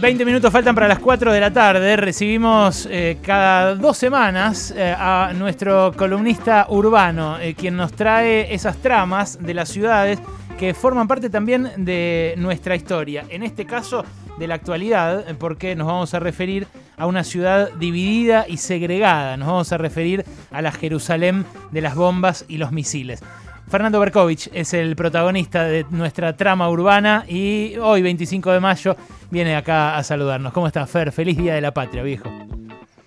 [0.00, 1.96] 20 minutos faltan para las 4 de la tarde.
[1.96, 8.76] Recibimos eh, cada dos semanas eh, a nuestro columnista urbano, eh, quien nos trae esas
[8.76, 10.20] tramas de las ciudades
[10.56, 13.24] que forman parte también de nuestra historia.
[13.28, 14.04] En este caso,
[14.38, 19.36] de la actualidad, porque nos vamos a referir a una ciudad dividida y segregada.
[19.36, 23.20] Nos vamos a referir a la Jerusalén de las bombas y los misiles.
[23.68, 28.96] Fernando Berkovich es el protagonista de nuestra trama urbana y hoy, 25 de mayo,
[29.30, 30.54] viene acá a saludarnos.
[30.54, 31.12] ¿Cómo estás, Fer?
[31.12, 32.30] Feliz Día de la Patria, viejo.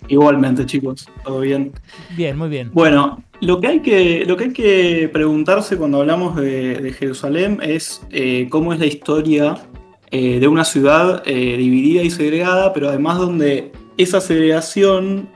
[0.06, 1.72] Igualmente, chicos, todo bien.
[2.16, 2.70] Bien, muy bien.
[2.72, 8.00] Bueno, lo que hay que, lo que, hay que preguntarse cuando hablamos de, Jerusalén es
[8.10, 9.58] eh, cómo es la historia
[10.12, 15.28] eh, de una ciudad eh, dividida y segregada, pero además donde esa segregación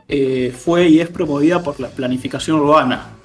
[0.57, 3.17] fue y es promovida por la planificación urbana,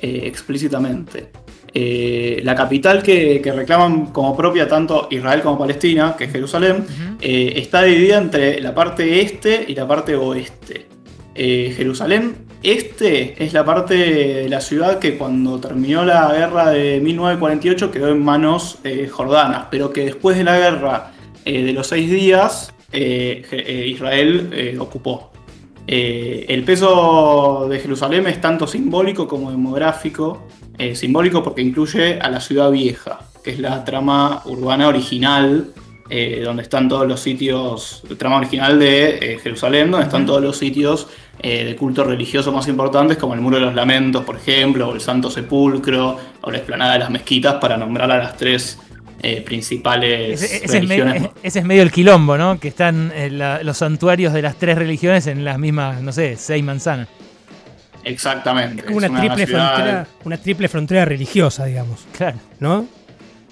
[0.00, 1.30] explícitamente.
[1.72, 6.84] Eh, la capital que, reclaman como propia tanto Israel como Palestina, que es Jerusalén,
[7.20, 10.86] eh, está dividida entre la parte este y la parte oeste.
[11.34, 17.00] Eh, Jerusalén este es la parte de la ciudad que cuando terminó la guerra de
[17.00, 18.78] 1948 quedó en manos
[19.10, 25.29] jordanas, pero que después de la guerra de los seis días Israel ocupó.
[25.86, 30.46] El peso de Jerusalén es tanto simbólico como demográfico.
[30.80, 35.74] Eh, simbólico porque incluye a la ciudad vieja, que es la trama urbana original,
[36.08, 40.56] eh, donde están todos los sitios, trama original de eh, Jerusalén, donde están todos los
[40.56, 41.08] sitios
[41.42, 45.00] de culto religioso más importantes, como el Muro de los Lamentos, por ejemplo, o el
[45.02, 48.78] Santo Sepulcro, o la Esplanada de las Mezquitas, para nombrar a las tres
[49.44, 51.22] principales ese, religiones.
[51.22, 52.58] Es ese es medio el quilombo, ¿no?
[52.58, 53.12] Que están
[53.62, 57.08] los santuarios de las tres religiones en las mismas, no sé, seis manzanas.
[58.04, 58.84] Exactamente.
[58.86, 62.06] Es una, triple frontera, una triple frontera religiosa, digamos.
[62.16, 62.38] Claro.
[62.58, 62.86] ¿No?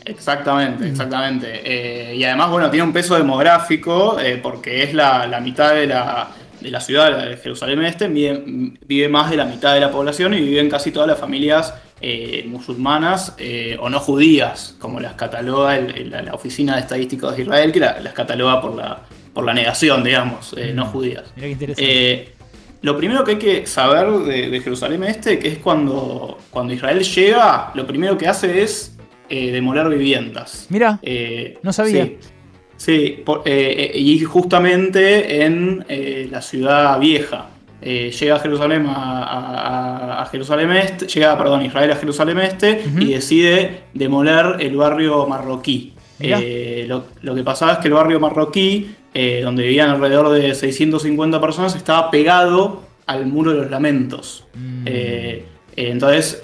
[0.04, 0.88] Exactamente, mm.
[0.88, 1.60] exactamente.
[1.64, 6.28] Eh, y además, bueno, tiene un peso demográfico eh, porque es la, mitad de la,
[6.60, 10.40] de la, ciudad de Jerusalén Este, vive, más de la mitad de la población y
[10.40, 13.36] viven casi todas las familias eh, musulmanas
[13.80, 18.60] o no judías, como las cataloga la, Oficina de Estadísticos de Israel, que las cataloga
[18.60, 19.02] por la,
[19.32, 20.88] por la negación, digamos, no mm.
[20.88, 21.24] judías.
[21.36, 22.38] Mira qué interesante.
[22.80, 27.72] Lo primero que hay que saber de, Jerusalén Este, que es cuando, cuando Israel llega,
[27.74, 28.96] lo primero que hace es
[29.28, 30.66] eh, demoler viviendas.
[30.68, 32.04] Mira, eh, no sabía.
[32.04, 32.18] Sí,
[32.86, 35.84] eh, y justamente en
[36.30, 37.50] la ciudad vieja.
[37.82, 44.56] llega a Jerusalén a, Jerusalén Este, llega, perdón, Israel a Jerusalén Este y decide demoler
[44.60, 45.94] el barrio marroquí.
[46.20, 51.40] lo, lo, que pasaba es que el barrio marroquí eh, donde vivían alrededor de 650
[51.40, 54.44] personas, estaba pegado al muro de los lamentos.
[54.54, 54.82] Mm.
[54.86, 55.44] Eh,
[55.76, 56.40] eh, entonces,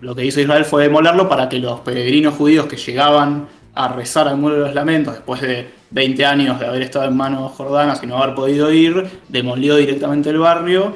[0.00, 3.48] lo que hizo Israel fue demolerlo para que los peregrinos judíos que llegaban
[3.78, 7.16] a rezar al muro de los lamentos después de 20 años de haber estado en
[7.16, 10.94] manos jordanas y no haber podido ir, demolió directamente el barrio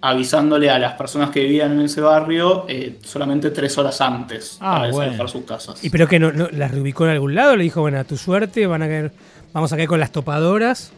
[0.00, 2.66] avisándole a las personas que vivían en ese barrio
[3.04, 5.84] solamente tres horas antes ah, para sus casas.
[5.84, 7.54] ¿Y pero que no, las reubicó en algún lado?
[7.56, 9.12] ¿Le dijo, bueno, a tu suerte van a caer
[9.52, 10.92] Vamos a caer con las topadoras.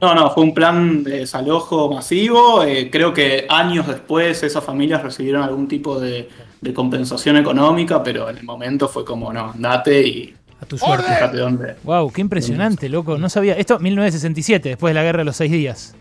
[0.00, 2.62] No, no, fue un plan de desalojo masivo.
[2.62, 6.28] Eh, creo que años después esas familias recibieron algún tipo de,
[6.74, 11.04] compensación económica, pero en el momento fue como, no, andate y a tu suerte.
[11.04, 11.76] Fíjate dónde.
[11.84, 13.18] Wow, qué impresionante, loco.
[13.18, 13.54] No sabía.
[13.54, 15.94] Esto 1967, después de la guerra de los seis días.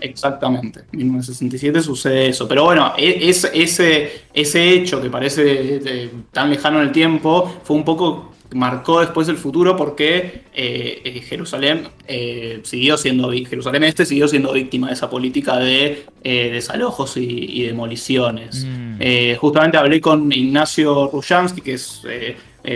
[0.00, 2.46] Exactamente, 1967 sucede eso.
[2.48, 7.84] Pero bueno, e, ese, ese hecho que parece tan lejano en el tiempo fue un
[7.84, 14.28] poco marcó después el futuro porque eh, eh, Jerusalén eh, siguió siendo Jerusalén Este siguió
[14.28, 18.66] siendo víctima de esa política de desalojos y, demoliciones.
[18.66, 19.36] Mm.
[19.38, 22.02] justamente hablé con Ignacio Rushansky, que es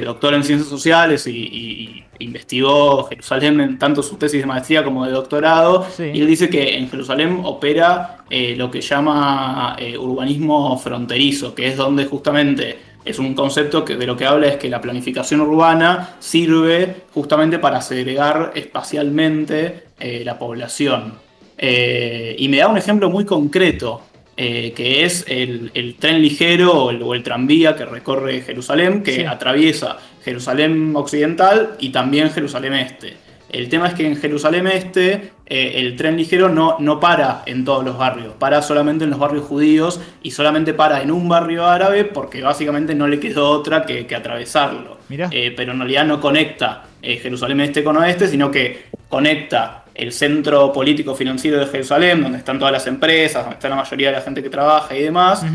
[0.05, 5.11] doctor en ciencias sociales y, investigó Jerusalén en tanto su tesis de maestría como de
[5.11, 5.87] doctorado.
[5.99, 8.25] Y él dice que en Jerusalén opera
[8.57, 14.17] lo que llama urbanismo fronterizo, que es donde justamente es un concepto que de lo
[14.17, 21.15] que habla es que la planificación urbana sirve justamente para segregar espacialmente eh, la población.
[21.59, 24.01] Eh, y me da un ejemplo muy concreto,
[24.37, 30.93] eh, que es el, tren ligero o el, tranvía que recorre Jerusalén, que atraviesa Jerusalén
[30.97, 33.24] occidental y también Jerusalén este.
[33.55, 37.65] El tema es que en Jerusalén Este eh, el tren ligero no, no para en
[37.65, 41.65] todos los barrios, para solamente en los barrios judíos y solamente para en un barrio
[41.65, 44.99] árabe porque básicamente no le quedó otra que, atravesarlo.
[45.09, 50.11] Eh, pero en realidad no conecta eh, Jerusalén Este con Oeste, sino que conecta el
[50.11, 54.17] centro político financiero de Jerusalén, donde están todas las empresas, donde está la mayoría de
[54.17, 55.47] la gente que trabaja y demás,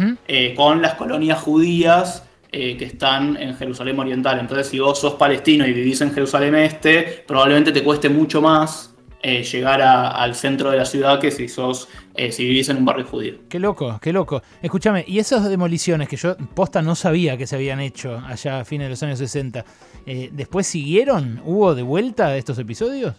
[0.55, 4.39] con las colonias judías que están en Jerusalén Oriental.
[4.39, 8.89] Entonces, si vos sos palestino y vivís en Jerusalén Este, probablemente te cueste mucho más
[9.21, 12.85] eh, llegar al centro de la ciudad que si sos eh, si vivís en un
[12.85, 13.35] barrio judío.
[13.49, 14.41] Qué loco, qué loco.
[14.61, 18.65] Escúchame, y esas demoliciones que yo posta no sabía que se habían hecho allá a
[18.65, 19.65] fines de los años 60,
[20.05, 21.41] eh, ¿después siguieron?
[21.43, 23.15] ¿Hubo de vuelta estos episodios?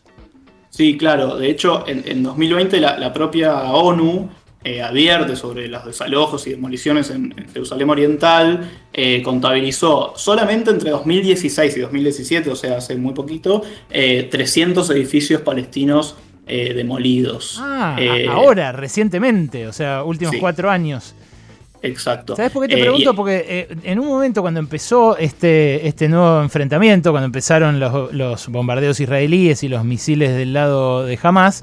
[0.71, 1.37] Sí, claro.
[1.37, 4.31] De hecho, en, 2020 la, propia ONU
[4.63, 11.79] eh, advierte sobre los desalojos y demoliciones en, Jerusalén Oriental, eh, contabilizó solamente entre 2016
[11.79, 16.17] y 2017, o sea, hace muy poquito, 300 eh, edificios palestinos
[16.47, 17.59] demolidos.
[17.61, 17.97] Ah,
[18.29, 21.15] ahora, recientemente, o sea, últimos cuatro años.
[21.81, 22.35] Exacto.
[22.35, 23.15] ¿Sabes por qué te pregunto?
[23.15, 28.99] Porque en un momento cuando empezó este, este nuevo enfrentamiento, cuando empezaron los, los bombardeos
[28.99, 31.63] israelíes y los misiles del lado de Hamas,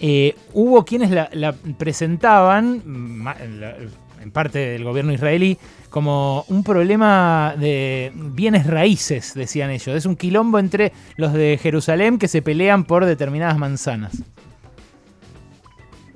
[0.00, 2.82] eh, hubo quienes la, presentaban,
[4.22, 5.58] en parte del gobierno israelí,
[5.90, 9.94] como un problema de bienes raíces, decían ellos.
[9.94, 14.22] Es un quilombo entre los de Jerusalén que se pelean por determinadas manzanas.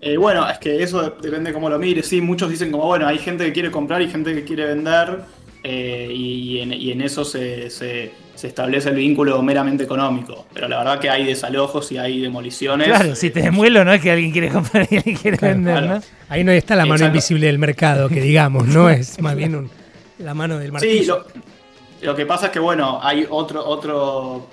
[0.01, 2.07] Eh, bueno, es que eso depende cómo lo mires.
[2.07, 5.21] Sí, muchos dicen como, bueno, hay gente que quiere comprar y gente que quiere vender.
[5.65, 8.13] Eh, y, en, eso se se
[8.47, 10.47] establece el vínculo meramente económico.
[10.55, 12.87] Pero la verdad que hay desalojos y hay demoliciones.
[12.87, 16.01] Claro, si te demuelo no es que alguien quiere comprar y alguien quiere vender, ¿no?
[16.29, 19.69] Ahí no está la mano invisible del mercado, que digamos, no es más bien
[20.19, 21.27] la mano del martillo.
[21.33, 21.41] Sí,
[22.07, 24.49] lo, que pasa es que, bueno, hay otro, otro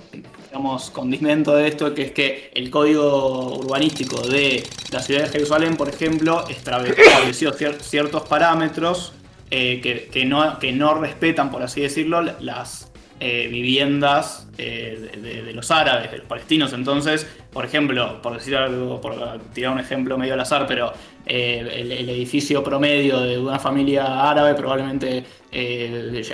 [0.48, 5.76] digamos, condimento de esto, que es que el código urbanístico de la ciudad de Jerusalén,
[5.76, 9.14] por ejemplo, estableció ciertos parámetros
[9.52, 12.92] eh, que, que, no, que no respetan, por así decirlo, las
[13.22, 15.10] eh, viviendas eh,
[15.46, 16.74] de, los árabes, de los palestinos.
[16.74, 19.16] Entonces, por ejemplo, por decir algo, por
[19.54, 20.92] tirar un ejemplo medio al azar, pero
[21.26, 25.24] eh, el, edificio promedio de una familia árabe probablemente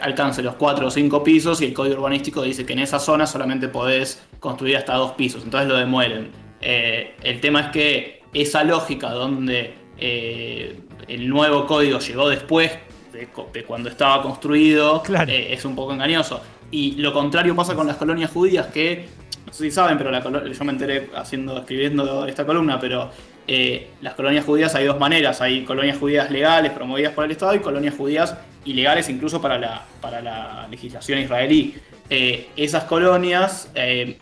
[0.01, 3.27] alcance los 4 o 5 pisos y el código urbanístico dice que en esa zona
[3.27, 6.31] solamente podés construir hasta dos pisos, entonces lo demuelen.
[6.61, 12.71] el tema es que esa lógica donde el nuevo código llegó después
[13.13, 16.41] de, cuando estaba construido es un poco engañoso.
[16.71, 19.07] Y lo contrario pasa con las colonias judías que,
[19.45, 20.11] no sé si saben, pero
[20.51, 23.11] yo me enteré haciendo, escribiendo esta columna, pero
[23.47, 25.41] eh, las colonias judías hay dos maneras.
[25.41, 29.85] Hay colonias judías legales promovidas por el Estado y colonias judías ilegales incluso para la,
[29.99, 31.75] para la legislación israelí.
[32.09, 34.17] Eh, esas colonias eh,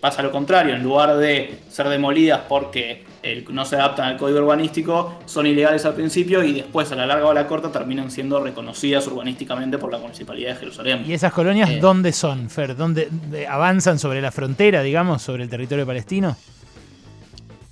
[0.00, 3.04] pasa lo contrario, en lugar de ser demolidas porque
[3.50, 7.26] no se adaptan al código urbanístico, son ilegales al principio y después a la larga
[7.26, 11.04] o a la corta terminan siendo reconocidas urbanísticamente por la Municipalidad de Jerusalén.
[11.06, 12.76] ¿Y esas colonias eh, dónde son, Fer?
[12.76, 13.08] ¿Dónde
[13.48, 16.36] avanzan sobre la frontera, digamos, sobre el territorio palestino?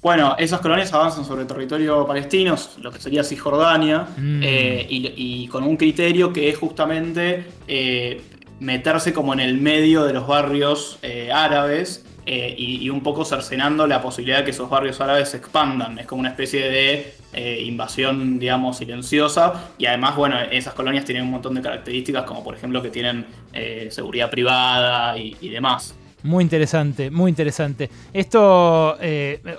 [0.02, 4.40] Bueno, esas colonias avanzan sobre el territorio palestino, lo que sería Cisjordania, mm.
[4.42, 8.22] eh, y, con un criterio que es justamente eh,
[8.60, 10.98] meterse como en el medio de los barrios
[11.32, 15.98] árabes eh, y, un poco cercenando la posibilidad de que esos barrios árabes se expandan.
[15.98, 19.72] Es como una especie de eh, invasión, digamos, silenciosa.
[19.78, 23.26] Y además, bueno, esas colonias tienen un montón de características, como por ejemplo que tienen
[23.52, 25.94] eh, seguridad privada y, demás.
[26.22, 27.90] Muy interesante, muy interesante.
[28.12, 28.98] Esto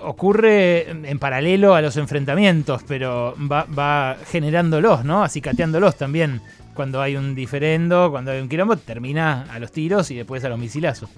[0.04, 5.24] ocurre en paralelo a los enfrentamientos, pero va, va generándolos, ¿no?
[5.24, 6.42] Acicateándolos también.
[6.76, 10.50] Cuando hay un diferendo, cuando hay un quilombo, termina a los tiros y después a
[10.50, 11.10] los misilazos.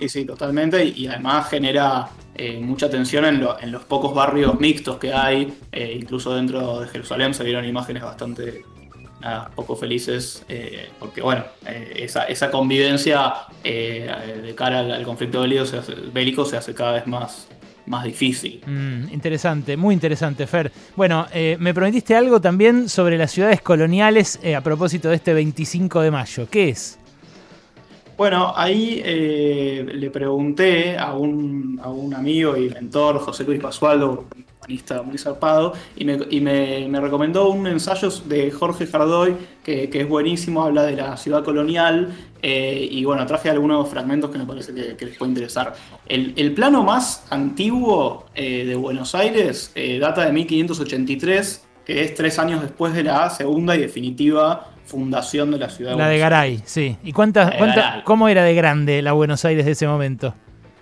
[0.00, 0.82] Sí, sí, totalmente.
[0.84, 3.40] Y, además genera eh, mucha tensión en,
[3.70, 5.52] los pocos barrios mixtos que hay.
[5.70, 8.64] Eh, incluso dentro de Jerusalén se vieron imágenes bastante
[9.54, 10.42] poco felices.
[10.48, 17.46] Eh, porque, bueno, esa, convivencia de cara al, conflicto bélico se, hace, cada vez más,
[17.84, 18.62] más difícil.
[18.66, 20.72] Mm, interesante, muy interesante, Fer.
[20.96, 21.26] Bueno,
[21.58, 26.48] me prometiste algo también sobre las ciudades coloniales a propósito de este 25 de mayo.
[26.50, 26.99] ¿Qué es?
[28.20, 31.80] Bueno, ahí eh, le pregunté a un,
[32.14, 34.26] amigo y mentor, José Luis Basualdo,
[34.58, 40.82] humanista muy zarpado, y, me, recomendó un ensayo de Jorge Jardoy, que, es buenísimo, habla
[40.82, 45.16] de la ciudad colonial, eh, y bueno, traje algunos fragmentos que me parece que, les
[45.16, 45.72] puede interesar.
[46.06, 52.60] El, plano más antiguo eh, de Buenos Aires data de 1583, que es tres años
[52.60, 55.96] después de la segunda y definitiva fundación de la ciudad.
[55.96, 56.96] La de Garay, sí.
[57.04, 57.54] ¿Y cuántas,
[58.04, 60.34] cómo era de grande la Buenos Aires de ese momento?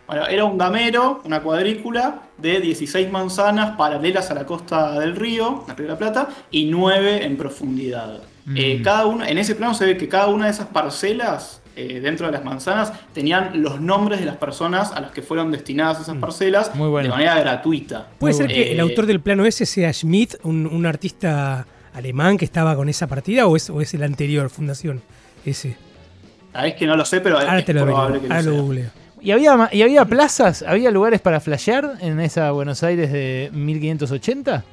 [0.06, 5.64] Bueno, era un gamero, una cuadrícula de 16 manzanas paralelas a la costa del río,
[5.68, 8.22] la Río de la Plata, y 9 en profundidad.
[8.46, 8.56] Mm.
[8.56, 12.00] Eh, cada una, en ese plano se ve que cada una de esas parcelas eh,
[12.00, 16.00] dentro de las manzanas tenían los nombres de las personas a las que fueron destinadas
[16.00, 16.20] esas mm.
[16.20, 18.08] parcelas de manera gratuita.
[18.18, 21.66] ¿Puede ser que el autor del plano ese sea Schmidt, un, un artista
[21.98, 25.02] alemán que estaba con esa partida o es, o es el anterior, Fundación?
[25.44, 25.76] Ese.
[26.52, 28.74] Sabés que no lo sé, pero Ahora es te lo probable que ahora lo lo
[28.74, 28.90] sea.
[29.20, 30.62] ¿Y había, ¿Y había plazas?
[30.66, 34.64] ¿Había lugares para flashear en esa Buenos Aires de 1580?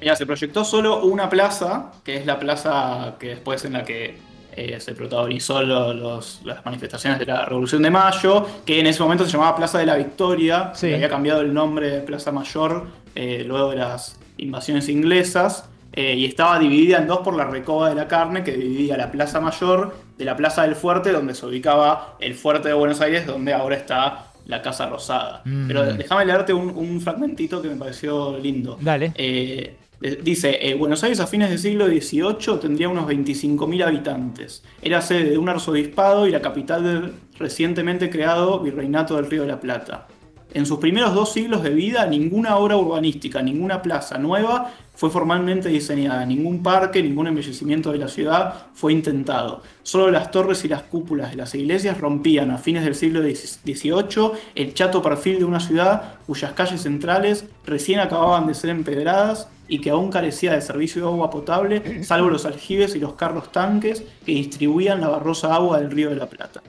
[0.00, 4.16] Mira, se proyectó solo una plaza, que es la plaza que después en la que
[4.56, 9.00] eh, se protagonizó lo- los- las manifestaciones de la Revolución de Mayo, que en ese
[9.02, 10.88] momento se llamaba Plaza de la Victoria, Sí.
[10.88, 16.14] que había cambiado el nombre de Plaza Mayor eh, luego de las invasiones inglesas, eh,
[16.16, 19.40] y estaba dividida en dos por la Recoba de la Carne, que dividía la Plaza
[19.40, 23.52] Mayor de la Plaza del Fuerte, donde se ubicaba el Fuerte de Buenos Aires, donde
[23.52, 25.42] ahora está la Casa Rosada.
[25.44, 25.66] Mm.
[25.66, 28.78] Pero déjame leerte un, un fragmentito que me pareció lindo.
[28.80, 29.12] Dale.
[29.16, 34.62] Eh, eh, dice, eh, Buenos Aires a fines del siglo XVIII tendría unos 25.000 habitantes.
[34.80, 39.48] Era sede de un arzobispado y la capital del recientemente creado Virreinato del Río de
[39.48, 40.06] la Plata.
[40.52, 45.68] En sus primeros dos siglos de vida, ninguna obra urbanística, ninguna plaza nueva fue formalmente
[45.68, 49.62] diseñada, ningún parque, ningún embellecimiento de la ciudad fue intentado.
[49.84, 54.32] Solo las torres y las cúpulas de las iglesias rompían a fines del siglo XVIII
[54.56, 59.80] el chato perfil de una ciudad cuyas calles centrales recién acababan de ser empedradas y
[59.80, 64.02] que aún carecía de servicio de agua potable, salvo los aljibes y los carros tanques
[64.26, 66.60] que distribuían la barrosa agua del río de la Plata.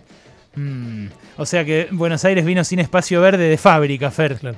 [0.56, 4.36] Mm, O sea que Buenos Aires vino sin espacio verde de fábrica, Fer.
[4.38, 4.58] Claro.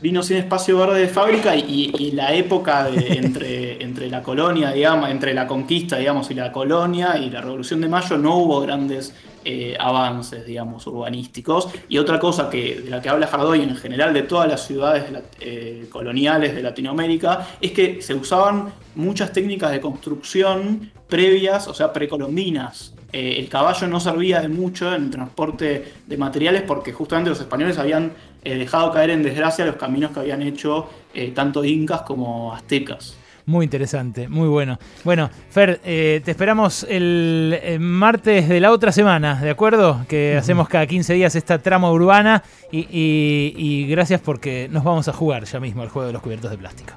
[0.00, 4.70] Vino sin espacio verde de fábrica y, y la época de- entre, entre la colonia,
[4.72, 8.60] digamos, entre la conquista, digamos, y la colonia y la Revolución de Mayo no hubo
[8.60, 9.14] grandes
[9.44, 11.68] eh, avances, digamos, urbanísticos.
[11.88, 15.04] Y otra cosa que, de la que habla Jardoy en general de todas las ciudades
[15.40, 21.92] eh, coloniales de Latinoamérica es que se usaban muchas técnicas de construcción previas, o sea,
[21.92, 22.91] precolombinas.
[23.12, 27.78] Eh, el caballo no servía de mucho en transporte de materiales porque justamente los españoles
[27.78, 28.12] habían
[28.44, 33.16] eh, dejado caer en desgracia los caminos que habían hecho eh, tanto incas como aztecas.
[33.44, 34.78] Muy interesante, muy bueno.
[35.02, 40.06] Bueno, Fer, eh, te esperamos el, martes de la otra semana, ¿de acuerdo?
[40.08, 45.08] Que hacemos cada 15 días esta trama urbana y, y- y gracias porque nos vamos
[45.08, 46.92] a jugar ya mismo al juego de los cubiertos de plástico.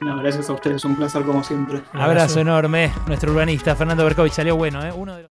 [0.00, 1.80] No, gracias a ustedes, un placer como siempre.
[1.94, 4.90] Un Abrazo enorme, nuestro urbanista Fernando Berkovich salió bueno, ¿eh?
[4.94, 5.22] Uno de los-